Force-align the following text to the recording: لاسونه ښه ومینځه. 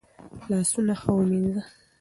لاسونه 0.49 0.93
ښه 1.01 1.11
ومینځه. 1.17 1.61